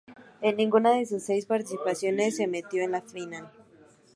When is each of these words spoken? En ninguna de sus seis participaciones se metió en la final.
En 0.41 0.57
ninguna 0.57 0.93
de 0.93 1.05
sus 1.05 1.21
seis 1.21 1.45
participaciones 1.45 2.37
se 2.37 2.47
metió 2.47 2.81
en 2.81 2.91
la 2.93 3.03
final. 3.03 3.51